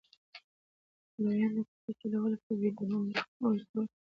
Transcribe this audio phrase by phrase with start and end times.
[1.21, 3.93] لویان د کښتۍ چلولو پر ویډیو وخت اوږد بولي.